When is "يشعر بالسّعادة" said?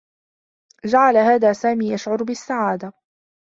1.93-2.93